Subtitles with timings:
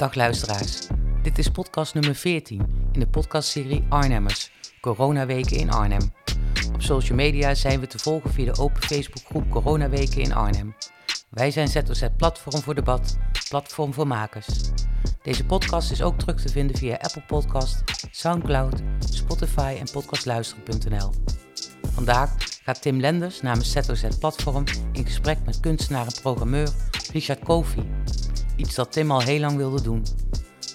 [0.00, 0.86] Dag luisteraars.
[1.22, 6.12] Dit is podcast nummer 14 in de podcastserie Arnhemmers, Coronaweken in Arnhem.
[6.74, 10.74] Op social media zijn we te volgen via de open Facebookgroep Coronaweken in Arnhem.
[11.30, 14.46] Wij zijn ZOZ Platform voor Debat, platform voor makers.
[15.22, 21.10] Deze podcast is ook terug te vinden via Apple Podcast, Soundcloud, Spotify en podcastluisteren.nl.
[21.92, 22.30] Vandaag
[22.62, 26.70] gaat Tim Lenders namens ZOZ Platform in gesprek met kunstenaar en programmeur
[27.12, 27.99] Richard Kofi.
[28.60, 30.02] Iets dat Tim al heel lang wilde doen.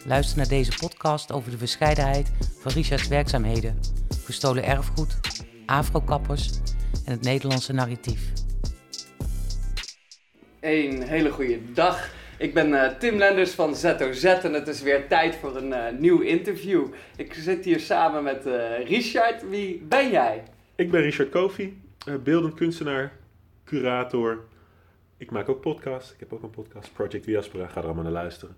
[0.05, 3.79] Luister naar deze podcast over de verscheidenheid van Richards werkzaamheden,
[4.23, 5.17] gestolen erfgoed,
[5.65, 6.49] afrokappers
[7.05, 8.31] en het Nederlandse narratief.
[10.59, 12.09] Een hele goede dag.
[12.37, 15.99] Ik ben uh, Tim Lenders van ZOZ en het is weer tijd voor een uh,
[15.99, 16.85] nieuw interview.
[17.15, 19.49] Ik zit hier samen met uh, Richard.
[19.49, 20.43] Wie ben jij?
[20.75, 21.81] Ik ben Richard Kofi,
[22.23, 23.11] beeldend kunstenaar,
[23.65, 24.43] curator.
[25.17, 26.13] Ik maak ook podcasts.
[26.13, 27.67] Ik heb ook een podcast, Project Diaspora.
[27.67, 28.55] Ga er allemaal naar luisteren.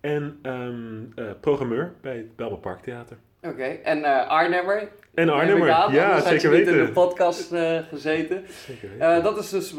[0.00, 3.16] En um, programmeur bij het Belmer Parktheater.
[3.42, 3.80] Oké, okay.
[3.82, 4.88] en Arnhemmer?
[5.14, 6.78] En Arnhemmer, ja, zeker weten.
[6.78, 7.54] in de podcast
[7.88, 8.44] gezeten.
[8.48, 9.22] Zeker weten.
[9.22, 9.74] dat is dus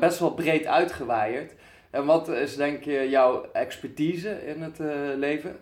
[0.00, 1.56] best wel breed uitgewaaid.
[1.90, 5.56] En wat is denk je jouw expertise in het uh, leven?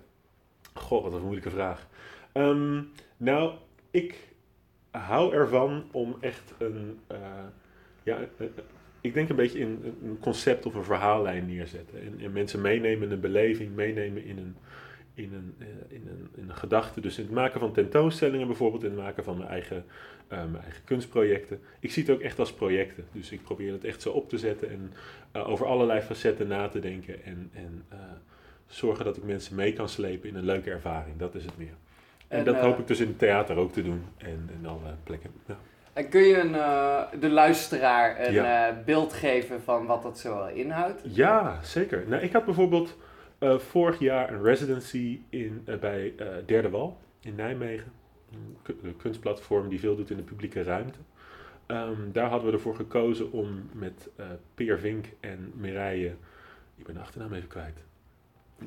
[0.73, 1.87] Goh, wat een moeilijke vraag.
[2.33, 3.53] Um, nou,
[3.91, 4.29] ik
[4.91, 7.19] hou ervan om echt een, uh,
[8.03, 8.19] ja,
[9.09, 12.01] ik denk een beetje in een concept of een verhaallijn neerzetten.
[12.03, 14.57] En, en mensen meenemen in een beleving, meenemen in een,
[15.15, 17.01] in een, uh, in, een, in een gedachte.
[17.01, 19.85] Dus in het maken van tentoonstellingen bijvoorbeeld, in het maken van mijn eigen,
[20.33, 21.61] uh, mijn eigen kunstprojecten.
[21.81, 23.05] Ik zie het ook echt als projecten.
[23.13, 24.93] Dus ik probeer het echt zo op te zetten en
[25.37, 27.25] uh, over allerlei facetten na te denken.
[27.25, 27.85] En, en
[28.67, 31.17] zorgen dat ik mensen mee kan slepen in een leuke ervaring.
[31.17, 31.75] Dat is het meer.
[32.29, 34.95] En, en dat hoop ik dus in het theater ook te doen en in alle
[35.03, 35.31] plekken.
[35.47, 35.59] Ja.
[35.99, 36.53] En kun je een,
[37.21, 38.83] de luisteraar een ja.
[38.85, 41.01] beeld geven van wat dat zo inhoudt?
[41.03, 42.05] Ja, zeker.
[42.09, 42.97] Nou, ik had bijvoorbeeld
[43.41, 46.15] uh, vorig jaar een residency in, bij
[46.47, 47.93] Derde Wal in Nijmegen.
[48.83, 50.99] Een kunstplatform die veel doet in de publieke ruimte.
[51.67, 54.09] Um, daar hadden we ervoor gekozen om met
[54.55, 56.15] Peer Vink en Mireille...
[56.77, 57.85] Ik ben de achternaam even kwijt.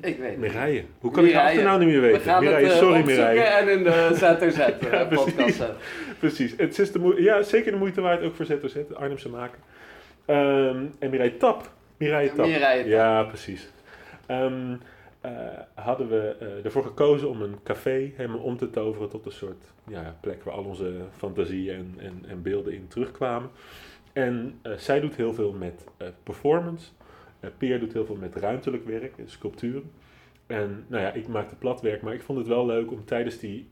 [0.00, 0.38] Ik weet het.
[0.38, 0.84] Mireille.
[0.98, 1.50] Hoe kan Mireille.
[1.50, 2.18] ik de achternaam niet meer weten?
[2.18, 3.42] We gaan Mireille, het, sorry Mireille.
[3.42, 4.08] en in de
[4.40, 4.56] ZOZ
[4.90, 5.64] ja, podcast
[6.18, 6.54] Precies.
[6.56, 9.58] Het is de ja, zeker de moeite waard, ook voor ZOZ, Arnhemse maken.
[10.26, 11.70] Um, en Mireille Tap.
[11.96, 12.46] Mireille Tap.
[12.46, 12.88] Mireille.
[12.88, 13.70] Ja, precies.
[14.30, 14.80] Um,
[15.26, 15.30] uh,
[15.74, 19.64] hadden we uh, ervoor gekozen om een café helemaal om te toveren tot een soort
[19.88, 23.50] ja, plek waar al onze fantasieën en, en, en beelden in terugkwamen.
[24.12, 25.84] En uh, zij doet heel veel met
[26.22, 26.86] performance.
[27.58, 29.90] Peer doet heel veel met ruimtelijk werk, sculpturen.
[30.46, 33.68] En nou ja, ik maakte platwerk, maar ik vond het wel leuk om tijdens die,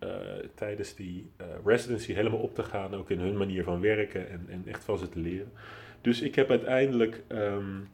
[0.55, 1.31] tijdens die
[1.65, 4.99] residency helemaal op te gaan, ook in hun manier van werken en, en echt van
[4.99, 5.53] ze te leren.
[6.01, 7.89] Dus ik heb uiteindelijk um,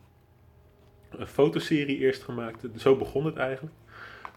[1.11, 2.65] een fotoserie eerst gemaakt.
[2.77, 3.75] Zo begon het eigenlijk.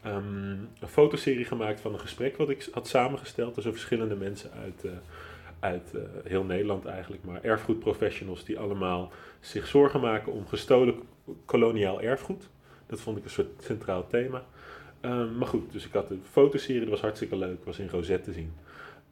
[0.06, 3.56] Um, een fotoserie gemaakt van een gesprek wat ik had samengesteld.
[3.56, 4.86] Dus verschillende mensen uit,
[5.60, 7.24] uit heel Nederland eigenlijk.
[7.24, 10.96] Maar erfgoedprofessionals die allemaal zich zorgen maken om gestolen
[11.46, 12.50] koloniaal erfgoed.
[12.86, 14.44] Dat vond ik een soort centraal thema.
[15.02, 17.66] Um, maar goed, dus ik had een fotoserie, dat was hartstikke leuk.
[17.66, 18.54] was in Rosette te zien.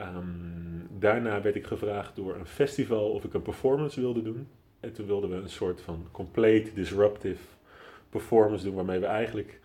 [0.02, 4.48] Um, daarna werd ik gevraagd door een festival of ik een performance wilde doen.
[4.80, 7.44] En toen wilden we een soort van complete disruptive
[8.10, 9.60] performance doen, waarmee we eigenlijk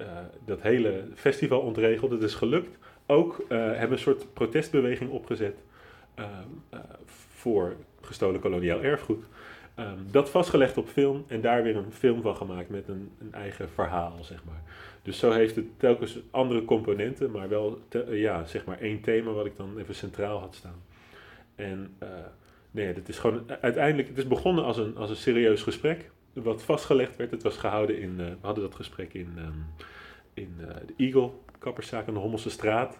[0.00, 0.06] uh,
[0.44, 2.20] dat hele festival ontregelden.
[2.20, 2.78] Dat is gelukt.
[3.06, 5.56] Ook uh, hebben we een soort protestbeweging opgezet
[6.18, 6.26] uh,
[7.34, 9.24] voor gestolen koloniaal erfgoed.
[9.78, 13.34] Um, dat vastgelegd op film en daar weer een film van gemaakt met een, een
[13.34, 14.62] eigen verhaal, zeg maar.
[15.02, 19.30] Dus zo heeft het telkens andere componenten, maar wel te, ja, zeg maar één thema
[19.30, 20.82] wat ik dan even centraal had staan.
[21.54, 21.96] En
[22.70, 26.62] nee, het is gewoon uiteindelijk, het is begonnen als een, als een serieus gesprek, wat
[26.62, 27.30] vastgelegd werd.
[27.30, 29.66] Het was gehouden in, uh, we hadden dat gesprek in, um,
[30.34, 32.98] in de Eagle, kapperszaak aan de Hommelse straat.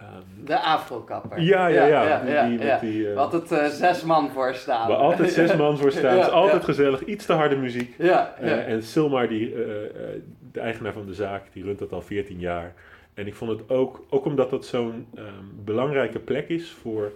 [0.00, 1.40] Um, de afro-kapper.
[1.40, 2.02] Ja, ja, ja.
[2.02, 2.78] ja, ja, die, ja.
[2.78, 4.96] Die, uh, altijd uh, zes man voor staan.
[4.96, 6.18] Altijd zes man voor staan.
[6.18, 7.04] Is altijd gezellig.
[7.04, 7.94] Iets te harde muziek.
[7.98, 9.54] Ja, uh, en Silmar, die,
[10.52, 12.74] de eigenaar van de zaak, die runt dat al 14 jaar.
[13.14, 15.24] En ik vond het ook, ook omdat dat zo'n um,
[15.64, 17.12] belangrijke plek is voor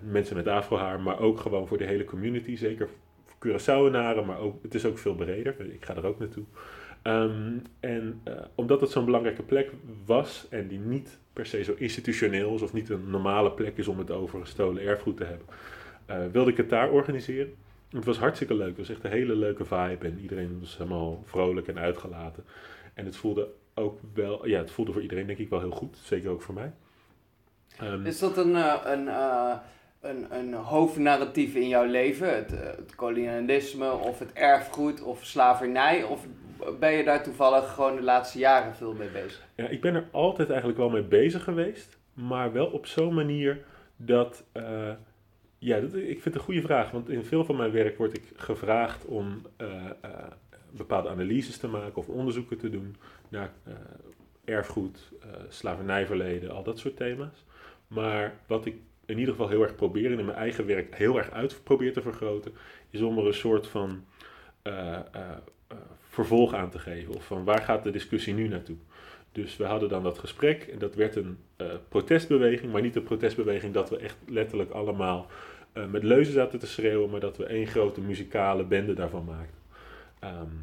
[0.00, 2.56] mensen met afrohaar, maar ook gewoon voor de hele community.
[2.56, 2.88] Zeker
[3.26, 5.54] voor Curaçaoenaren, maar ook, het is ook veel breder.
[5.58, 6.44] Ik ga er ook naartoe.
[7.02, 8.22] Um, en
[8.54, 9.70] omdat het zo'n belangrijke plek
[10.06, 13.88] was en die niet per se zo institutioneel is of niet een normale plek is
[13.88, 15.46] om het over gestolen erfgoed te hebben,
[16.10, 17.54] uh, wilde ik het daar organiseren.
[17.90, 18.68] Het was hartstikke leuk.
[18.68, 22.44] Het was echt een hele leuke vibe en iedereen was helemaal vrolijk en uitgelaten.
[22.94, 25.96] En het voelde ook wel, ja, het voelde voor iedereen denk ik wel heel goed.
[26.02, 26.72] Zeker ook voor mij.
[27.82, 29.08] Um, is dat een, uh, een,
[30.00, 32.34] een, een hoofdnarratief in jouw leven?
[32.34, 36.02] Het kolonialisme of het erfgoed of slavernij?
[36.02, 36.26] Of
[36.80, 39.46] ben je daar toevallig gewoon de laatste jaren veel mee bezig?
[39.54, 43.64] Ja, ik ben er altijd eigenlijk wel mee bezig geweest, maar wel op zo'n manier
[43.96, 44.44] dat.
[44.52, 44.92] eh,
[45.58, 48.16] ja, dat, ik vind het een goede vraag, want in veel van mijn werk word
[48.16, 50.10] ik gevraagd om eh, eh,
[50.70, 52.96] bepaalde analyses te maken of onderzoeken te doen
[53.28, 53.52] naar
[54.44, 55.12] erfgoed,
[55.48, 57.44] slavernijverleden, al dat soort thema's.
[57.88, 58.76] Maar wat ik
[59.06, 61.92] in ieder geval heel erg probeer en in mijn eigen werk heel erg uit probeer
[61.92, 62.52] te vergroten,
[62.90, 64.04] is om er een soort van
[66.08, 67.14] vervolg aan te geven.
[67.14, 68.76] Of van waar gaat de discussie nu naartoe?
[69.32, 73.02] Dus we hadden dan dat gesprek en dat werd een eh, protestbeweging, maar niet een
[73.02, 75.26] protestbeweging dat we echt letterlijk allemaal
[75.72, 79.58] eh, met leuzen zaten te schreeuwen, maar dat we één grote muzikale bende daarvan maakten.
[80.18, 80.56] Ehm,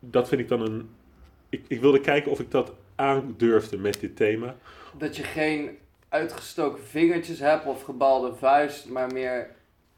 [0.00, 0.90] dat vind ik dan een.
[1.48, 4.56] Ik, ik wilde kijken of ik dat aandurfde met dit thema.
[4.98, 5.78] Dat je geen
[6.08, 9.50] uitgestoken vingertjes hebt of gebalde vuist, maar meer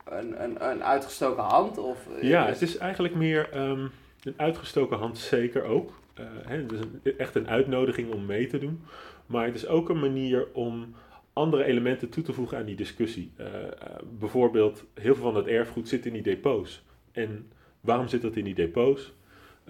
[0.04, 1.78] een, een, een uitgestoken hand?
[1.78, 3.86] Of, Ja, het is eigenlijk meer ehm,
[4.22, 6.00] een uitgestoken hand, zeker ook.
[6.14, 6.72] Eh, hè, het
[7.02, 8.82] is echt een uitnodiging om mee te doen.
[9.26, 10.94] Maar het is ook een manier om
[11.32, 13.30] andere elementen toe te voegen aan die discussie.
[13.36, 13.72] Eh, eh,
[14.18, 16.82] bijvoorbeeld, heel veel van het erfgoed zit in die depots.
[17.12, 19.12] En waarom zit dat in die depots?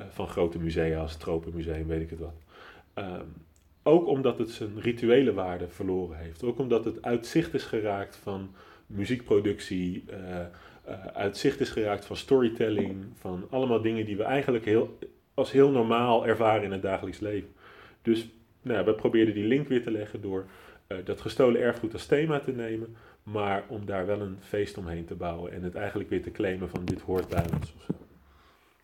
[0.09, 2.35] Van grote musea als het Tropenmuseum, weet ik het wat.
[2.95, 3.25] Ehm,
[3.83, 6.43] ook omdat het zijn rituele waarde verloren heeft.
[6.43, 8.51] Ook omdat het uit zicht is geraakt van
[8.87, 10.05] muziekproductie,
[11.15, 14.99] uit zicht is geraakt van storytelling, van allemaal dingen die we eigenlijk heel,
[15.35, 17.49] als heel normaal ervaren in het dagelijks leven.
[18.03, 18.29] Dus
[18.63, 20.47] nou, we probeerden die link weer te leggen door
[20.87, 25.05] eh, dat gestolen erfgoed als thema te nemen, maar om daar wel een feest omheen
[25.05, 27.75] te bouwen en het eigenlijk weer te claimen van dit hoort bij ons.
[27.77, 27.93] Of zo.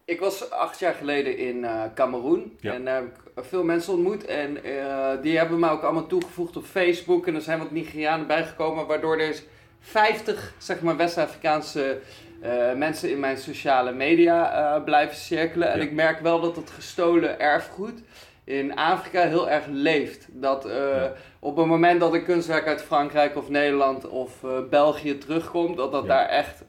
[0.04, 2.72] Ik was acht jaar geleden in eh Cameroen Ja.
[2.72, 3.06] en daar heb
[3.36, 4.24] ik veel mensen ontmoet.
[4.24, 7.26] En eh, die hebben me ook allemaal toegevoegd op Facebook.
[7.26, 9.42] En er zijn wat Nigerianen bijgekomen, waardoor er
[9.80, 11.98] 50 zeg maar, West-Afrikaanse
[12.40, 15.72] eh, mensen in mijn sociale media eh, blijven cirkelen.
[15.72, 18.02] En ik merk wel dat het gestolen erfgoed
[18.44, 20.26] in Afrika heel erg leeft.
[20.30, 21.12] Dat eh, Ja.
[21.38, 24.30] op het moment dat een kunstwerk uit Frankrijk of Nederland of
[24.70, 26.08] België terugkomt, dat dat Ja.
[26.08, 26.64] daar echt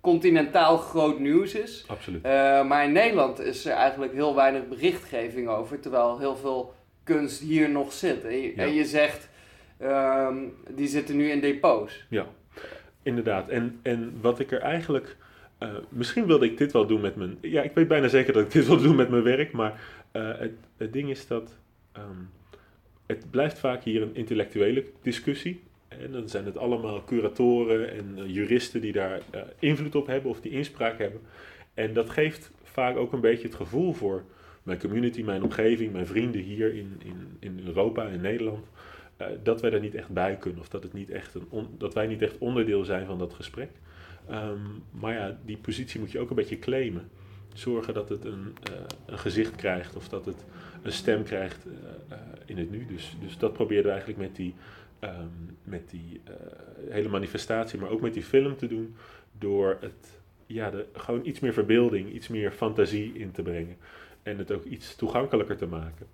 [0.00, 1.84] continentaal groot nieuws is.
[1.88, 2.22] Absoluut.
[2.66, 6.74] Maar in Nederland is er eigenlijk heel weinig berichtgeving over, terwijl heel veel
[7.04, 8.24] kunst hier nog zit.
[8.24, 8.62] En je, Ja.
[8.62, 9.28] en je zegt,
[9.82, 10.36] ehm,
[10.70, 12.06] die zitten nu in depots.
[13.02, 13.48] Inderdaad.
[13.48, 15.16] En, en wat ik er eigenlijk.
[15.58, 17.38] eh, misschien wilde ik dit wel doen met mijn.
[17.40, 19.52] Ja, ik weet bijna zeker dat ik dit wil doen met mijn werk.
[19.52, 19.80] Maar
[20.12, 21.58] eh, het, het ding is dat.
[21.92, 22.22] ehm,
[23.06, 25.60] het blijft vaak hier een intellectuele discussie.
[25.88, 29.20] En dan zijn het allemaal curatoren en eh, juristen die daar
[29.58, 31.20] invloed op hebben of die inspraak hebben.
[31.74, 34.24] En dat geeft vaak ook een beetje het gevoel voor
[34.62, 38.66] mijn community, mijn omgeving, mijn vrienden hier in, in, in Europa en Nederland.
[39.16, 41.94] Eh, dat wij er niet echt bij kunnen of dat, het niet echt een dat
[41.94, 43.70] wij niet echt onderdeel zijn van dat gesprek.
[44.28, 44.58] Ehm,
[44.90, 47.10] maar ja, die positie moet je ook een beetje claimen.
[47.54, 48.74] Zorgen dat het een, eh,
[49.06, 50.44] een gezicht krijgt of dat het
[50.82, 51.66] een stem krijgt
[52.08, 52.86] eh, in het nu.
[52.86, 54.54] Dus, dus dat probeerden we eigenlijk met die,
[54.98, 55.26] ehm,
[55.64, 56.20] met die
[56.88, 58.94] hele manifestatie, maar ook met die film te doen.
[59.38, 63.76] Door het, ja, de, gewoon iets meer verbeelding, iets meer fantasie in te brengen.
[64.22, 66.06] En het ook iets toegankelijker te maken.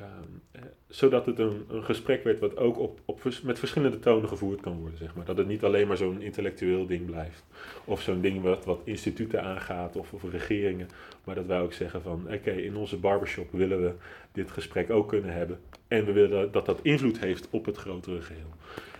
[0.00, 0.10] Ehm,
[0.52, 4.60] eh, zodat het een, een gesprek werd wat ook op, op, met verschillende tonen gevoerd
[4.60, 4.98] kan worden.
[4.98, 5.24] Zeg maar.
[5.24, 7.44] Dat het niet alleen maar zo'n intellectueel ding blijft.
[7.84, 10.88] Of zo'n ding wat, wat instituten aangaat of, of regeringen.
[11.24, 13.92] Maar dat wij ook zeggen van oké, in onze barbershop willen we
[14.32, 15.60] dit gesprek ook kunnen hebben.
[15.88, 18.54] En we willen dat dat invloed heeft op het grotere geheel.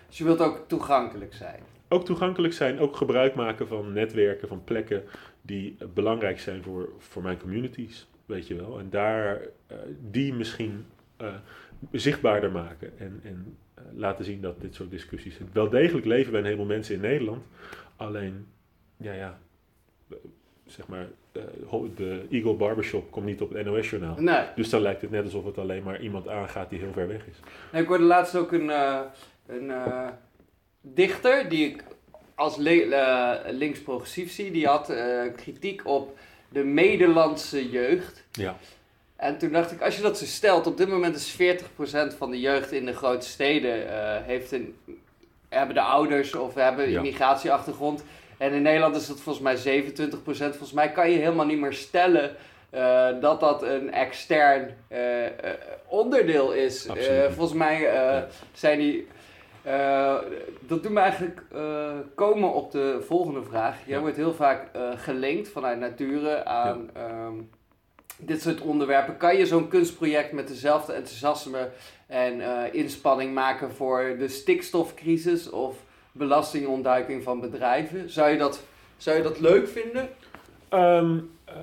[0.08, 1.60] Dus je wilt ook toegankelijk zijn.
[1.88, 5.02] Ook toegankelijk zijn, ook gebruik maken van netwerken, van plekken
[5.42, 8.78] die belangrijk zijn voor, voor mijn communities, weet je wel.
[8.78, 9.76] En daar eh,
[10.10, 11.34] die misschien eh,
[11.92, 16.40] zichtbaarder maken en, en eh, laten zien dat dit soort discussies wel degelijk leven bij
[16.40, 17.44] een heleboel mensen in Nederland.
[17.96, 18.46] Alleen,
[18.96, 19.38] ja, ja,
[20.66, 21.06] zeg maar,
[21.94, 24.20] de Eagle Barbershop komt niet op het NOS-journaal.
[24.20, 24.44] Nee.
[24.54, 27.26] Dus dan lijkt het net alsof het alleen maar iemand aangaat die heel ver weg
[27.26, 27.36] is.
[27.72, 28.70] Nee, ik hoorde laatst ook een,
[29.46, 29.72] een
[30.80, 31.84] dichter die ik
[32.34, 32.56] als
[33.50, 34.50] links-progressief zie.
[34.50, 34.94] Die had
[35.36, 36.18] kritiek op
[36.52, 38.24] de Nederlandse jeugd.
[38.32, 38.56] Ja.
[39.16, 41.36] En toen dacht ik, als je dat zo stelt, op dit moment is
[42.12, 44.76] 40% van de jeugd in de grote steden eh, heeft een,
[45.48, 46.96] hebben de ouders of hebben een Ja.
[46.96, 48.04] immigratieachtergrond.
[48.38, 50.56] En in Nederland is dat volgens mij 27%.
[50.56, 52.36] Volgens mij kan je helemaal niet meer stellen
[52.70, 55.00] eh, dat dat een extern eh,
[55.86, 56.86] onderdeel is.
[57.30, 58.26] Volgens mij Ja.
[58.52, 59.06] zijn die.
[59.62, 60.16] Eh,
[60.60, 63.76] dat doet me eigenlijk eh, komen op de volgende vraag.
[63.86, 64.00] Jij Ja.
[64.00, 67.34] wordt heel vaak eh, gelinkt vanuit Nature aan ehm,
[68.18, 69.16] dit soort onderwerpen.
[69.16, 71.68] Kan je zo'n kunstproject met dezelfde enthousiasme
[72.06, 75.76] en inspanning maken voor de stikstofcrisis of
[76.12, 78.10] belastingontduiking van bedrijven?
[78.10, 78.62] Zou je dat,
[78.96, 80.08] zou je dat leuk vinden?
[80.68, 81.54] Ehm, eh,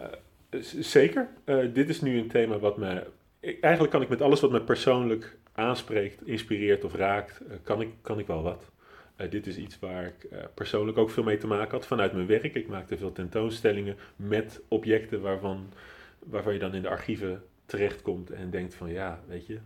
[0.80, 1.28] zeker.
[1.46, 3.04] Uh, dit is nu een thema wat me.
[3.40, 7.90] Eigenlijk kan ik met alles wat me persoonlijk aanspreekt, inspireert of raakt, uh, kan, ik,
[8.02, 8.72] kan ik wel wat.
[9.18, 12.28] Uh, dit is iets waar ik persoonlijk ook veel mee te maken had vanuit mijn
[12.28, 12.56] werk.
[12.56, 15.74] Ik maakte veel tentoonstellingen met objecten waarvan,
[16.20, 19.60] waarvan je dan in de archieven terechtkomt en denkt van ja, weet je,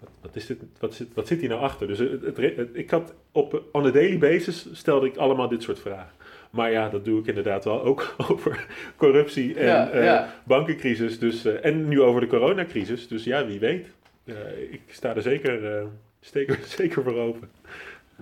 [0.00, 1.86] wat, wat, is dit, wat, zit, wat zit hier nou achter?
[1.86, 2.38] Dus het,
[2.72, 6.14] ik had op on a daily basis stelde ik allemaal dit soort vragen.
[6.50, 8.66] Maar ja, dat doe ik inderdaad wel ook over
[8.96, 11.18] corruptie en ja, eh, bankencrisis.
[11.18, 13.08] Dus, uh, en nu over de coronacrisis.
[13.08, 13.86] Dus ja, wie weet.
[14.24, 14.36] Uh,
[14.70, 15.86] ik sta er zeker,
[16.20, 17.50] zeker, zeker voor open.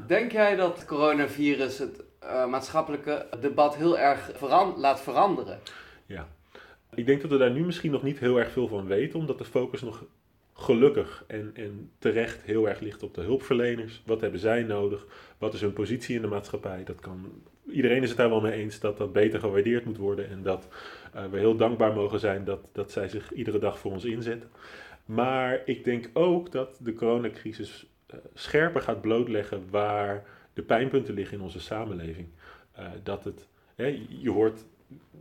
[0.06, 2.02] Denk jij dat het coronavirus het
[2.48, 5.58] maatschappelijke debat heel erg veran laat veranderen?
[6.06, 6.28] Ja.
[6.94, 9.38] Ik denk dat we daar nu misschien nog niet heel erg veel van weten, omdat
[9.38, 10.04] de focus nog
[10.58, 14.02] gelukkig en, en terecht heel erg ligt op de hulpverleners.
[14.06, 15.06] Wat hebben zij nodig?
[15.38, 16.84] Wat is hun positie in de maatschappij?
[16.84, 17.42] Dat kan,
[17.78, 20.68] iedereen is het daar wel mee eens dat dat beter gewaardeerd moet worden en dat
[21.14, 24.48] uh, we heel dankbaar mogen zijn dat, dat zij zich iedere dag voor ons inzetten.
[25.04, 31.36] Maar ik denk ook dat de coronacrisis uh, scherper gaat blootleggen waar de pijnpunten liggen
[31.36, 32.28] in onze samenleving.
[32.78, 34.64] Uh, dat het, hè, je hoort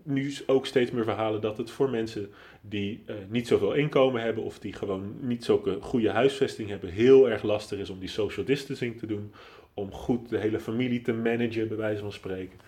[0.04, 2.30] nu ook steeds meer verhalen dat het voor mensen
[2.62, 7.44] die niet zoveel inkomen hebben of die gewoon niet zulke goede huisvesting hebben, heel erg
[7.44, 9.32] lastig is om die social distancing te doen.
[9.78, 12.60] Om goed de hele familie te managen, bij wijze van spreken.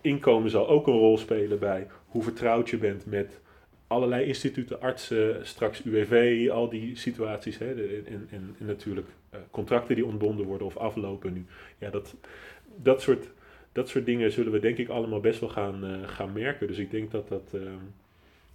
[0.00, 3.40] Inkomen zal ook een rol spelen bij hoe vertrouwd je bent met
[3.86, 7.58] allerlei instituten, artsen, straks UWV, al die situaties.
[7.58, 7.72] Hè,
[8.04, 11.44] en, en, natuurlijk uh, contracten die ontbonden worden of aflopen nu.
[11.78, 12.14] Ja, dat,
[12.76, 13.30] dat soort
[13.72, 16.66] dat soort dingen zullen we denk ik allemaal best wel gaan, uh, gaan merken.
[16.66, 17.50] Dus ik denk dat dat.
[17.54, 17.60] Uh,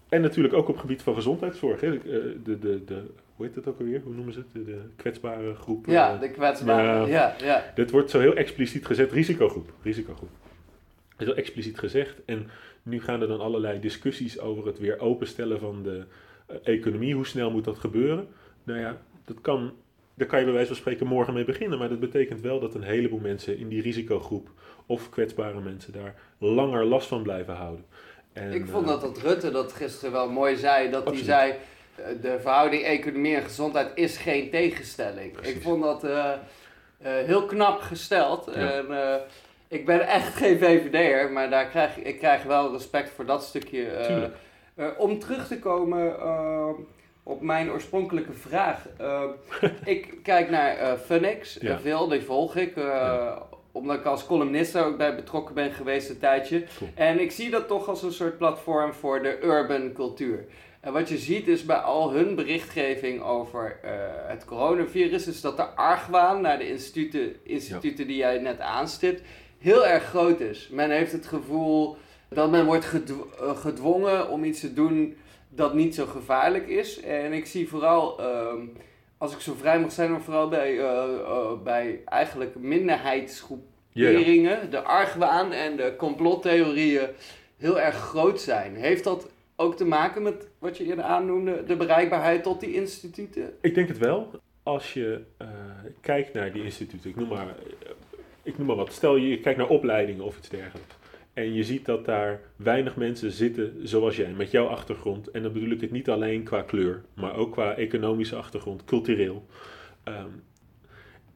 [0.10, 1.82] en natuurlijk ook op het gebied van gezondheidszorg.
[1.82, 2.00] Hè.
[2.44, 4.02] De, de, de, hoe heet het ook alweer?
[4.02, 4.66] Hoe noemen ze het?
[4.66, 5.86] De, kwetsbare groep.
[5.86, 7.08] Ja, de kwetsbare.
[7.08, 7.72] ja, ja.
[7.76, 9.74] Dit wordt zo heel expliciet gezet: risicogroep.
[9.82, 10.30] risicogroep.
[11.10, 12.16] Dat is heel expliciet gezegd.
[12.26, 12.50] En
[12.84, 16.04] nu gaan er dan allerlei discussies over het weer openstellen van de
[16.52, 17.16] uh, economie.
[17.16, 18.28] Hoe snel moet dat gebeuren?
[18.64, 19.72] Nou ja, dat kan
[20.16, 21.80] daar kan je bij wijze van spreken morgen mee beginnen.
[21.80, 24.50] Maar dat betekent wel dat een heleboel mensen in die risicogroep
[24.86, 27.86] of kwetsbare mensen daar langer last van blijven houden.
[28.34, 30.90] En, ik vond dat dat Rutte dat gisteren wel mooi zei.
[30.90, 31.54] Dat hij zei,
[32.22, 35.40] de verhouding economie en gezondheid is geen tegenstelling.
[35.40, 36.28] Ik vond dat uh, uh,
[37.02, 38.48] heel knap gesteld.
[38.48, 38.86] En,
[39.68, 44.32] ik ben echt geen VVD'er, maar daar krijg, ik krijg wel respect voor dat stukje.
[44.98, 46.16] om terug te komen
[47.24, 48.88] op mijn oorspronkelijke vraag.
[49.86, 51.80] ik kijk naar Funix, ja.
[51.80, 52.74] veel, die volg ik.
[53.72, 56.64] Omdat ik als columnist ook bij betrokken ben geweest een tijdje.
[56.94, 60.46] En ik zie dat toch als een soort platform voor de urban cultuur.
[60.86, 63.92] En wat je ziet is bij al hun berichtgeving over uh,
[64.28, 69.22] het coronavirus, is dat de argwaan naar de instituten, instituten die jij net aanstipt,
[69.58, 70.70] heel erg groot is.
[70.72, 71.98] Men heeft het gevoel
[72.30, 73.00] dat men wordt eh,
[73.58, 75.18] gedwongen om iets te doen
[75.50, 77.02] dat niet zo gevaarlijk is.
[77.02, 78.22] En ik zie vooral.
[78.22, 78.54] Uh,
[79.18, 84.82] als ik zo vrij mag zijn, maar vooral bij, uh, uh, bij eigenlijk minderheidsgroeperingen, de
[84.82, 87.08] argwaan en de complottheorieën
[87.58, 88.76] heel erg groot zijn.
[88.76, 93.54] Heeft dat ook te maken met wat je eerder aannoemde, de bereikbaarheid tot die instituten?
[93.62, 94.32] Ik denk het wel.
[94.64, 95.48] Als je uh,
[96.02, 97.56] kijkt naar die instituten, ik noem maar,
[98.44, 100.96] ik noem maar wat, stel je kijkt naar opleidingen of iets dergelijks.
[101.34, 105.32] En je ziet dat daar weinig mensen zitten zoals jij, met jouw achtergrond.
[105.32, 109.46] En dan bedoel ik het niet alleen qua kleur, maar ook qua economische achtergrond, cultureel.
[110.04, 110.44] Um,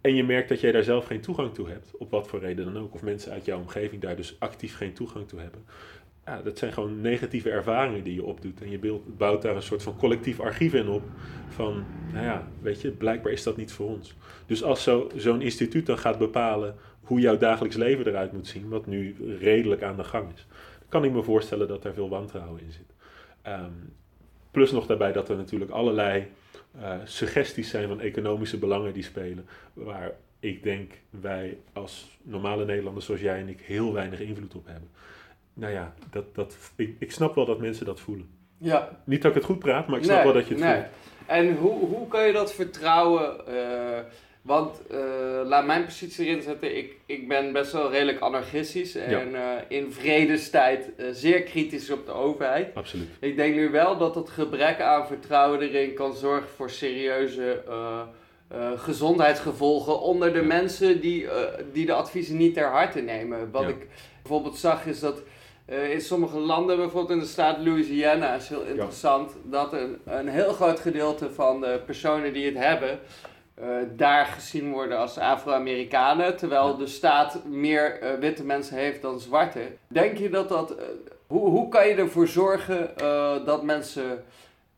[0.02, 2.74] en je merkt dat jij daar zelf geen toegang toe hebt, op wat voor reden
[2.74, 2.94] dan ook.
[2.94, 5.66] Of mensen uit jouw omgeving daar dus actief geen toegang toe hebben.
[6.30, 8.62] Ja, dat zijn gewoon negatieve ervaringen die je opdoet.
[8.62, 11.04] En je bouwt daar een soort van collectief archief in op.
[11.48, 14.16] Van, nou ja, weet je, blijkbaar is dat niet voor ons.
[14.46, 18.86] Dus als zo'n instituut dan gaat bepalen hoe jouw dagelijks leven eruit moet zien, wat
[18.86, 20.48] nu redelijk aan de gang is,
[20.90, 22.94] kan ik me voorstellen dat daar veel wantrouwen in zit.
[23.48, 23.94] Um,
[24.52, 26.28] plus nog daarbij dat er natuurlijk allerlei
[26.80, 33.06] uh, suggesties zijn van economische belangen die spelen, waar ik denk wij als normale Nederlanders
[33.06, 34.90] zoals jij en ik heel weinig invloed op hebben.
[35.60, 38.30] Nou ja, dat, dat, ik, ik snap wel dat mensen dat voelen.
[38.58, 39.02] Ja.
[39.04, 40.74] Niet dat ik het goed praat, maar ik snap wel dat je het nee.
[40.74, 40.88] voelt.
[41.26, 43.36] En hoe, hoe kan je dat vertrouwen?
[43.50, 44.00] Uh,
[44.42, 44.98] want uh,
[45.44, 46.78] laat mijn positie erin zetten.
[46.78, 52.12] Ik, ik ben best wel redelijk anarchistisch en uh, in vredestijd zeer kritisch op de
[52.12, 52.76] overheid.
[52.76, 53.10] Absoluut.
[53.20, 57.64] Ik denk nu wel dat het gebrek aan vertrouwen erin kan zorgen voor serieuze
[58.76, 61.28] gezondheidsgevolgen onder de mensen die,
[61.74, 63.52] die de adviezen niet ter harte nemen.
[63.52, 63.88] Wat ik
[64.22, 65.22] bijvoorbeeld zag is dat
[65.70, 70.54] in sommige landen, bijvoorbeeld in de staat Louisiana, is heel interessant, dat een, een heel
[70.54, 73.00] groot gedeelte van de personen die het hebben
[73.54, 79.20] eh, daar gezien worden als Afro-Amerikanen, terwijl de staat meer eh, witte mensen heeft dan
[79.20, 79.60] zwarte.
[79.88, 80.76] Denk je dat dat.
[81.28, 82.92] hoe, hoe kan je ervoor zorgen
[83.46, 84.24] dat mensen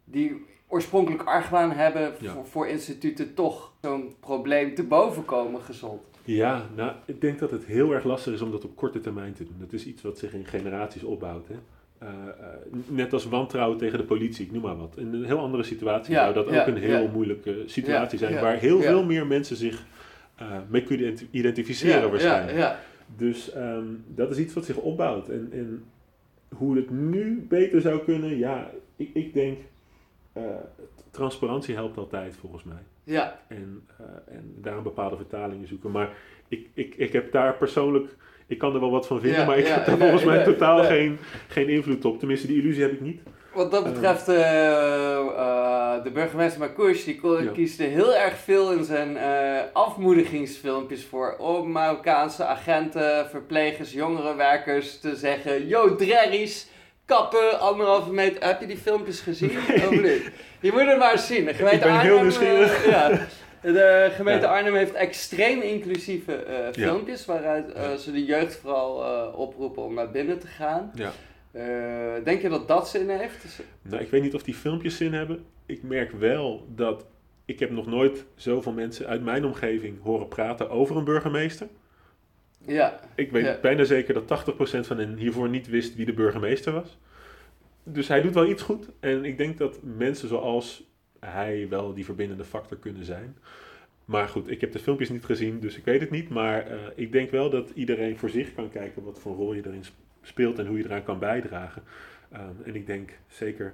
[0.03, 2.33] die oorspronkelijk argwaan hebben Ja.
[2.33, 6.01] voor, voor instituten toch zo'n probleem te boven komen gezond?
[6.25, 9.33] Ja, nou, ik denk dat het heel erg lastig is om dat op korte termijn
[9.33, 9.55] te doen.
[9.59, 11.47] Dat is iets wat zich in generaties opbouwt.
[11.47, 11.55] Hè?
[11.97, 12.45] Eh, eh,
[12.87, 14.97] net als wantrouwen tegen de politie, ik noem maar wat.
[14.97, 17.11] In een heel andere situatie Ja, zou dat ja, ook een heel ja.
[17.11, 19.83] moeilijke situatie zijn, waar heel veel meer mensen zich
[20.35, 22.57] eh, mee kunnen identi- identificeren waarschijnlijk.
[22.57, 22.79] Ja, ja.
[23.17, 25.29] Dus ehm, dat is iets wat zich opbouwt.
[25.29, 25.83] En, en
[26.55, 29.57] hoe het nu beter zou kunnen, ja, ik, ik denk,
[30.33, 30.43] eh,
[31.11, 32.83] transparantie helpt altijd volgens mij.
[33.03, 33.39] ja.
[33.47, 35.91] En, eh, en daar een bepaalde vertalingen zoeken.
[35.91, 36.09] Maar
[36.47, 38.15] ik, ik, ik heb daar persoonlijk,
[38.47, 40.29] ik kan er wel wat van vinden, Ja, maar ik ja, heb daar nee, volgens
[40.29, 40.87] mij nee, totaal nee.
[40.87, 42.19] Geen, geen invloed op.
[42.19, 43.21] Tenminste, die illusie heb ik niet.
[43.53, 47.51] Wat dat betreft, eh, eh, de burgemeester Marcouch, die Ja.
[47.51, 49.17] kiest er heel erg veel in zijn
[49.73, 56.69] afmoedigingsfilmpjes voor om Marokkaanse agenten, verplegers, jongerenwerkers te zeggen, yo drerries,
[57.15, 58.47] kappen, anderhalve meter.
[58.47, 59.57] Heb je die filmpjes gezien?
[59.57, 60.31] Of niet?
[60.59, 61.45] Je moet het maar eens zien.
[61.45, 62.85] De gemeente ben heel Arnhem, nieuwsgierig.
[62.85, 63.09] eh, ja.
[63.61, 64.51] De gemeente Ja.
[64.55, 68.93] Arnhem heeft extreem inclusieve eh, filmpjes, waaruit eh, ze de jeugd vooral
[69.35, 70.91] oproepen om naar binnen te gaan.
[70.95, 71.11] Ja.
[72.23, 73.41] Denk je dat dat zin heeft?
[73.41, 75.45] Dus- Nou, ik weet niet of die filmpjes zin hebben.
[75.65, 77.05] Ik merk wel dat
[77.45, 81.67] ik heb nog nooit zoveel mensen uit mijn omgeving horen praten over een burgemeester.
[82.67, 83.57] Ja, Ik weet Ja.
[83.61, 86.97] bijna zeker dat 80% van hen hiervoor niet wist wie de burgemeester was.
[87.83, 88.89] Dus hij doet wel iets goed.
[88.99, 90.83] En ik denk dat mensen zoals
[91.19, 93.37] hij wel die verbindende factor kunnen zijn.
[94.05, 96.29] Maar goed, ik heb de filmpjes niet gezien, dus ik weet het niet.
[96.29, 99.61] Maar eh, ik denk wel dat iedereen voor zich kan kijken wat voor rol je
[99.65, 101.83] erin sp- speelt en hoe je eraan kan bijdragen.
[102.31, 103.73] Ehm, en ik denk zeker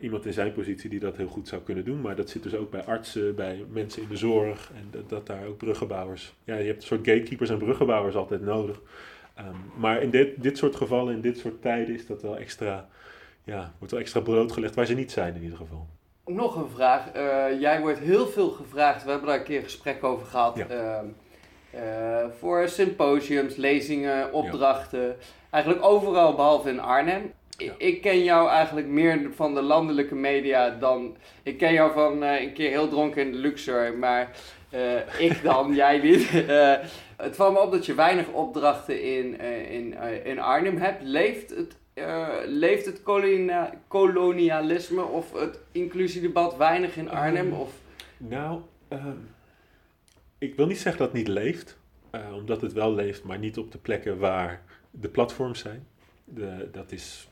[0.00, 2.00] iemand in zijn positie die dat heel goed zou kunnen doen.
[2.00, 5.26] Maar dat zit dus ook bij artsen, bij mensen in de zorg en dat, dat
[5.26, 6.34] daar ook bruggenbouwers.
[6.44, 8.80] Ja, je hebt een soort gatekeepers en bruggenbouwers altijd nodig.
[9.34, 12.88] Ehm, maar in dit, dit soort gevallen, in dit soort tijden, is dat wel extra,
[13.44, 15.86] ja, wordt wel extra brood gelegd waar ze niet zijn in ieder geval.
[16.26, 17.10] nog een vraag.
[17.10, 20.56] Eh, jij wordt heel veel gevraagd, we hebben daar een keer een gesprek over gehad.
[20.56, 20.66] Ja.
[20.66, 21.06] ehm,
[21.70, 25.16] eh, voor symposiums, lezingen, opdrachten.
[25.50, 27.32] Eigenlijk overal behalve in Arnhem.
[27.58, 27.72] Ja.
[27.78, 31.16] Ik ken jou eigenlijk meer van de landelijke media dan.
[31.42, 34.30] Ik ken jou van eh, een keer heel dronken in de Luxor, maar
[34.70, 36.30] eh, ik dan, jij niet.
[36.48, 36.74] Eh,
[37.16, 39.40] het valt me op dat je weinig opdrachten in,
[39.70, 41.02] in, in Arnhem hebt.
[41.02, 41.76] Leeft het,
[42.46, 47.52] leeft het kolonia- kolonialisme of het inclusiedebat weinig in Arnhem?
[47.52, 47.72] Ehm, Of,
[48.16, 49.16] Nou, ehm,
[50.38, 51.78] ik wil niet zeggen dat het niet leeft,
[52.34, 55.86] omdat het wel leeft, maar niet op de plekken waar de platforms zijn.
[56.24, 57.28] De, dat is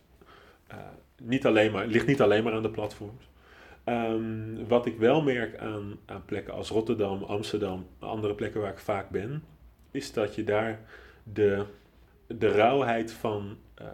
[1.22, 3.24] niet alleen maar, ligt niet alleen maar aan de platforms.
[3.84, 8.78] Ehm, wat ik wel merk aan, aan plekken als Rotterdam, Amsterdam, andere plekken waar ik
[8.78, 9.44] vaak ben,
[9.90, 10.80] is dat je daar
[11.22, 11.64] de,
[12.26, 13.86] de rauwheid van eh,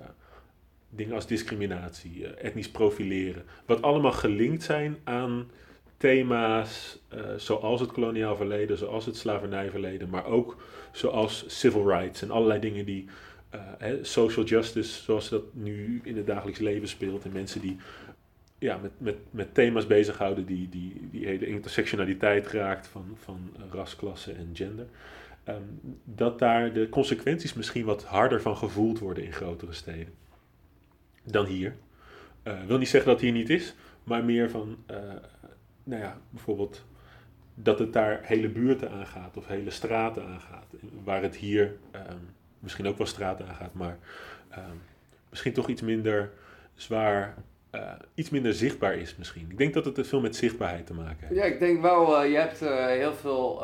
[0.90, 5.50] dingen als discriminatie, eh, etnisch profileren, wat allemaal gelinkt zijn aan
[5.96, 10.56] thema's eh, zoals het koloniaal verleden, zoals het slavernijverleden, maar ook
[10.92, 13.08] zoals civil rights en allerlei dingen die
[13.50, 17.76] eh, social justice, zoals dat nu in het dagelijks leven speelt, en mensen die
[18.58, 23.96] ja, met, met, met thema's bezighouden die, die, die hele intersectionaliteit raakt van, van ras,
[23.96, 24.86] klasse en gender.
[25.44, 25.62] ehm,
[26.04, 30.14] dat daar de consequenties misschien wat harder van gevoeld worden in grotere steden
[31.24, 31.76] dan hier.
[32.42, 34.96] Eh wil niet zeggen dat het hier niet is, maar meer van, eh,
[35.84, 36.84] nou ja, bijvoorbeeld
[37.54, 40.74] dat het daar hele buurten aangaat of hele straten aangaat.
[41.04, 42.17] Waar het hier ehm,
[42.60, 43.98] misschien ook wel straten aangaat, maar
[44.50, 44.76] ehm,
[45.30, 46.30] misschien toch iets minder
[46.74, 47.34] zwaar,
[47.70, 49.46] eh, iets minder zichtbaar is misschien.
[49.50, 51.40] Ik denk dat het veel met zichtbaarheid te maken heeft.
[51.40, 53.62] ja, ik denk wel, eh, je hebt eh, heel veel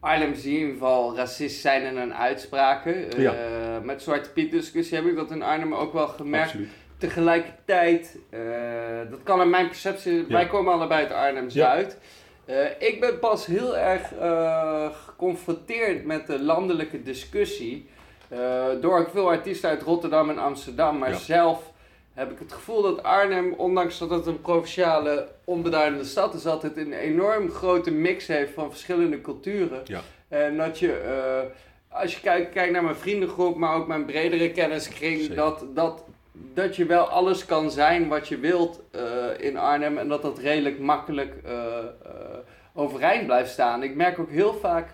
[0.00, 3.20] Arnhem zie in ieder geval racist zijn en een uitspraken.
[3.20, 3.34] Ja.
[3.82, 6.46] Met Zwarte Piet discussie heb ik dat in Arnhem ook wel gemerkt.
[6.46, 6.68] Absoluut.
[6.98, 8.18] Tegelijkertijd,
[9.10, 11.98] dat kan in mijn perceptie, wij komen allebei uit Arnhem-Zuid.
[12.44, 14.12] Eh, ik ben pas heel erg
[15.04, 17.86] geconfronteerd met de landelijke discussie.
[18.28, 20.98] Eh, door veel artiesten uit Rotterdam en Amsterdam.
[20.98, 21.16] Maar Ja.
[21.16, 21.72] zelf
[22.14, 26.76] heb ik het gevoel dat Arnhem, ondanks dat het een provinciale, onbeduidende stad is, altijd
[26.76, 29.80] een enorm grote mix heeft van verschillende culturen.
[29.84, 30.00] Ja.
[30.28, 34.50] En dat je, eh, als je kijkt, kijkt naar mijn vriendengroep, maar ook mijn bredere
[34.52, 35.36] kenniskring, Zeker.
[35.36, 39.00] dat, dat, dat je wel alles kan zijn wat je wilt eh,
[39.38, 41.34] in Arnhem en dat dat redelijk makkelijk
[42.74, 43.82] overeind blijft staan.
[43.82, 44.88] Ik merk ook heel vaak,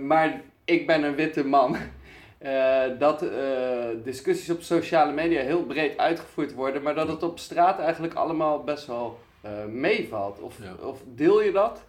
[0.00, 1.76] maar ik ben een witte man,
[2.38, 7.38] eh, dat eh, discussies op sociale media heel breed uitgevoerd worden, maar dat het op
[7.38, 10.40] straat eigenlijk allemaal best wel eh, meevalt.
[10.40, 10.74] Of, Ja.
[10.86, 11.84] of deel je dat?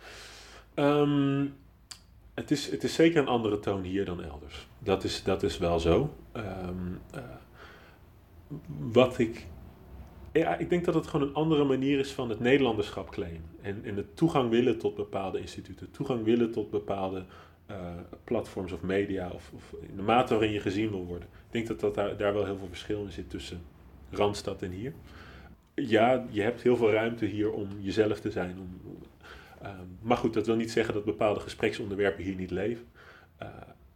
[0.74, 1.46] Ehm,
[2.34, 4.68] het, is, het is zeker een andere toon hier dan elders.
[4.80, 6.14] Dat is, dat is wel zo.
[6.32, 6.46] Ehm,
[7.12, 7.20] eh,
[8.92, 9.46] wat ik.
[10.32, 13.50] Ja, ik denk dat het gewoon een andere manier is van het Nederlanderschap claimen.
[13.62, 15.92] En, en het toegang willen tot bepaalde instituten.
[15.92, 17.26] Toegang willen tot bepaalde
[18.24, 19.30] platforms of media.
[19.30, 21.28] Of, of de mate waarin je gezien wil worden.
[21.28, 23.62] Ik denk dat, dat daar, wel heel veel verschil in zit tussen
[24.12, 24.94] Randstad en hier.
[25.74, 28.60] Ja, je hebt heel veel ruimte hier om jezelf te zijn.
[28.60, 28.98] Om,
[29.62, 32.86] Ehm, maar goed, dat wil niet zeggen dat bepaalde gespreksonderwerpen hier niet leven.
[33.38, 33.48] Eh,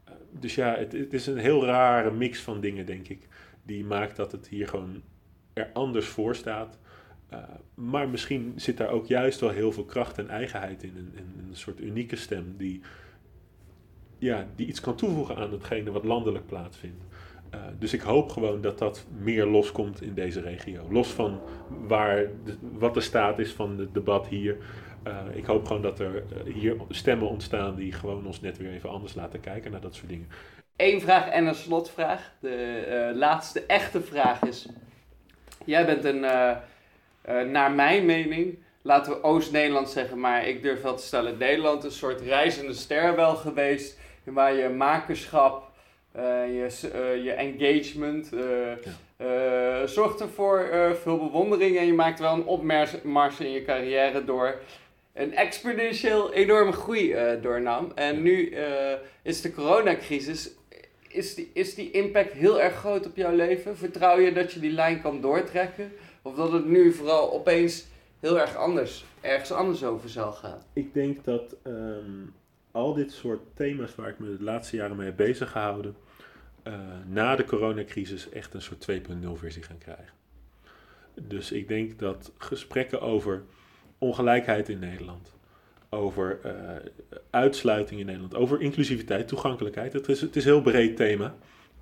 [0.04, 3.28] eh, dus ja, het, is een heel rare mix van dingen, denk ik.
[3.64, 5.02] Die maakt dat het hier gewoon
[5.54, 6.80] er anders voor staat.
[7.30, 10.98] Eh, maar misschien zit daar ook juist wel heel veel kracht en eigenheid in.
[10.98, 11.14] Een,
[11.50, 12.82] een soort unieke stem die,
[14.22, 17.04] ja, die iets kan toevoegen aan hetgene wat landelijk plaatsvindt.
[17.50, 20.88] Eh, dus ik hoop gewoon dat dat meer loskomt in deze regio.
[20.90, 22.26] Los van waar
[22.72, 24.58] wat de staat is van het debat hier.
[25.08, 28.72] Uh, ik hoop gewoon dat er uh, hier stemmen ontstaan die gewoon ons net weer
[28.72, 30.28] even anders laten kijken naar dat soort dingen.
[30.76, 32.32] Eén vraag en een slotvraag.
[32.40, 34.68] De laatste echte vraag is:
[35.66, 36.20] Jij bent een,
[37.52, 41.92] naar mijn mening, laten we Oost-Nederland zeggen, maar ik durf wel te stellen, Nederland een
[41.92, 44.00] soort reizende ster wel geweest.
[44.24, 45.72] Waar je makerschap,
[46.14, 46.90] je,
[47.24, 48.30] je engagement.
[49.18, 49.88] Ja.
[49.88, 50.70] zorgt ervoor
[51.02, 54.60] veel bewondering en je maakt wel een opmars in je carrière door
[55.14, 57.92] een exponentieel enorme groei uh, doornam.
[57.96, 60.52] En nu uh, is de coronacrisis.
[61.08, 63.78] Is die, is die impact heel erg groot op jouw leven?
[63.78, 65.92] Vertrouw je dat je die lijn kan doortrekken?
[66.22, 67.86] Of dat het nu vooral opeens
[68.20, 70.62] heel erg anders, ergens anders over zal gaan?
[70.74, 72.34] Ik denk dat um,
[72.72, 75.96] al dit soort thema's waar ik me de laatste jaren mee heb bezig gehouden,
[76.68, 76.74] uh,
[77.08, 80.14] na de coronacrisis echt een soort 2.0 versie gaan krijgen.
[81.14, 83.44] Dus ik denk dat gesprekken over
[83.98, 85.36] ongelijkheid in Nederland,
[85.90, 86.52] over uh,
[87.30, 89.94] uitsluiting in Nederland, over inclusiviteit, toegankelijkheid.
[89.94, 91.36] Het is, het is een heel breed thema.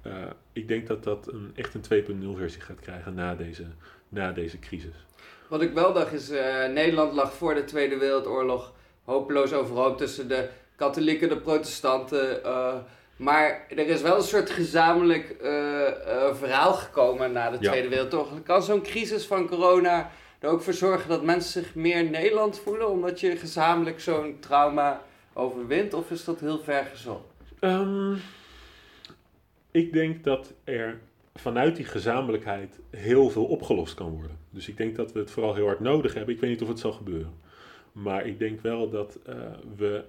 [0.07, 0.13] Uh,
[0.53, 3.65] ik denk dat dat een, echt een 2.0 versie gaat krijgen na deze,
[4.09, 5.05] na deze crisis.
[5.47, 6.29] Wat ik wel dacht is,
[6.73, 8.73] Nederland lag voor de Tweede Wereldoorlog
[9.03, 10.49] hopeloos overhoop tussen de
[10.79, 12.39] katholieken en de protestanten.
[12.45, 12.73] Uh,
[13.15, 15.35] maar er is wel een soort gezamenlijk
[16.33, 17.71] verhaal gekomen na de Ja.
[17.71, 18.43] Tweede Wereldoorlog.
[18.43, 22.89] Kan zo'n crisis van corona er ook voor zorgen dat mensen zich meer Nederland voelen,
[22.89, 25.01] omdat je gezamenlijk zo'n trauma
[25.33, 25.93] overwint?
[25.93, 27.23] Of is dat heel ver gezocht?
[27.59, 28.21] Um,
[29.71, 30.99] ik denk dat er
[31.35, 34.37] vanuit die gezamenlijkheid heel veel opgelost kan worden.
[34.49, 36.33] Dus ik denk dat we het vooral heel hard nodig hebben.
[36.33, 37.33] Ik weet niet of het zal gebeuren.
[37.91, 39.35] Maar ik denk wel dat uh,
[39.77, 40.03] we.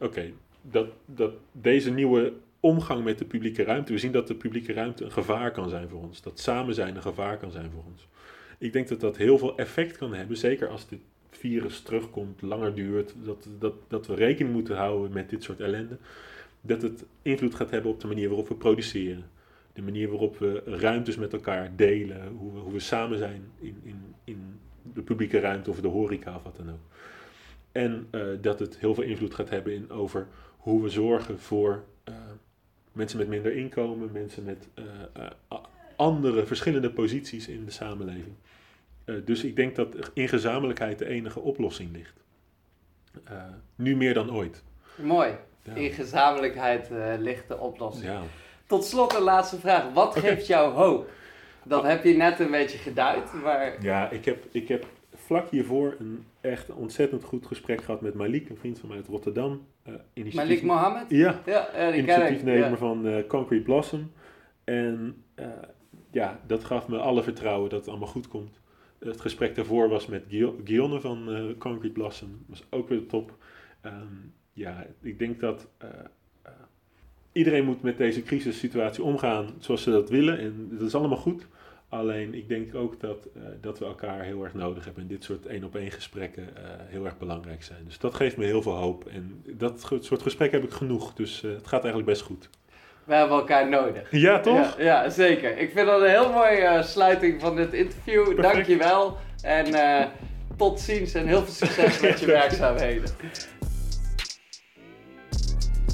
[0.00, 0.32] Oké,
[0.62, 3.92] dat, dat deze nieuwe omgang met de publieke ruimte.
[3.92, 6.22] We zien dat de publieke ruimte een gevaar kan zijn voor ons.
[6.22, 8.08] Dat samen zijn een gevaar kan zijn voor ons.
[8.58, 10.36] Ik denk dat dat heel veel effect kan hebben.
[10.36, 13.14] Zeker als dit virus terugkomt, langer duurt.
[13.24, 15.96] Dat, dat, dat we rekening moeten houden met dit soort ellende.
[16.60, 19.24] Dat het invloed gaat hebben op de manier waarop we produceren.
[19.72, 22.28] De manier waarop we ruimtes met elkaar delen.
[22.36, 24.58] Hoe we, hoe we samen zijn in, in, in
[24.94, 26.80] de publieke ruimte of de horeca of wat dan ook.
[27.76, 31.84] En uh, dat het heel veel invloed gaat hebben in over hoe we zorgen voor
[32.08, 32.14] uh,
[32.92, 35.60] mensen met minder inkomen, mensen met uh,
[35.96, 38.34] andere verschillende posities in de samenleving.
[39.24, 42.24] Dus ik denk dat in gezamenlijkheid de enige oplossing ligt.
[43.74, 44.62] Nu meer dan ooit.
[44.96, 45.30] Mooi.
[45.62, 45.74] Ja.
[45.74, 48.06] In gezamenlijkheid ligt de oplossing.
[48.06, 48.22] Ja.
[48.66, 49.92] Tot slot een laatste vraag.
[49.92, 50.30] Wat okay.
[50.30, 51.10] geeft jou hoop?
[51.64, 53.82] Dat heb je net een beetje geduid, maar...
[53.82, 58.48] Ja, ik heb, ik heb vlak hiervoor een echt ontzettend goed gesprek gehad met Malik,
[58.50, 59.66] een vriend van mij uit Rotterdam.
[60.14, 61.04] Uh, Malik Mohammed?
[61.08, 62.76] Ja, ja, die initiatiefnemer ja.
[62.76, 64.12] van uh, Concrete Blossom.
[64.64, 65.24] En
[66.10, 68.60] ja, dat gaf me alle vertrouwen dat het allemaal goed komt.
[68.98, 70.24] Het gesprek daarvoor was met
[70.64, 72.44] Gionne van Concrete Blossom.
[72.46, 73.36] was ook weer top.
[73.84, 75.68] Um, ja, ik denk dat
[77.32, 80.38] iedereen moet met deze crisissituatie omgaan zoals ze dat willen.
[80.38, 81.46] En dat is allemaal goed.
[81.88, 85.02] Alleen ik denk ook dat, uh, dat we elkaar heel erg nodig hebben.
[85.02, 86.48] En dit soort één-op-één gesprekken
[86.86, 87.84] heel erg belangrijk zijn.
[87.84, 89.06] Dus dat geeft me heel veel hoop.
[89.06, 91.14] En dat soort gesprekken heb ik genoeg.
[91.14, 92.48] Dus het gaat eigenlijk best goed.
[93.06, 94.10] We hebben elkaar nodig.
[94.10, 94.76] Ja, toch?
[94.78, 95.58] Ja, ja zeker.
[95.58, 98.24] Ik vind dat een heel mooie uh, sluiting van dit interview.
[98.24, 98.54] Perfect.
[98.54, 99.16] Dankjewel.
[99.42, 100.04] En uh,
[100.56, 103.10] tot ziens en heel veel succes met je werkzaamheden.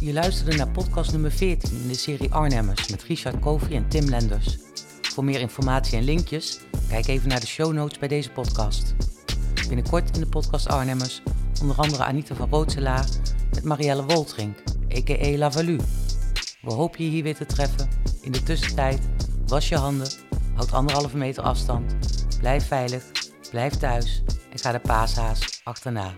[0.01, 4.09] Je luisterde naar podcast nummer 14 in de serie Arnhemmers met Richard Kovi en Tim
[4.09, 4.59] Lenders.
[5.13, 8.95] Voor meer informatie en linkjes, kijk even naar de show notes bij deze podcast.
[9.69, 11.23] Binnenkort in de podcast Arnhemmers
[11.61, 13.07] onder andere Anita van Rootselaar
[13.55, 14.59] met Marielle Woltrink,
[14.97, 15.37] a.k.a.
[15.39, 15.79] Lavalu.
[16.63, 17.89] We hopen je hier weer te treffen.
[18.21, 19.09] In de tussentijd,
[19.47, 20.09] was je handen,
[20.55, 21.95] houd anderhalve meter afstand,
[22.39, 23.05] blijf veilig,
[23.51, 26.13] blijf thuis en ga de paashaas achterna.